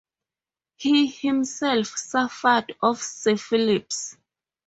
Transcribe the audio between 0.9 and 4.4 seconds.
himself suffered of syphilis.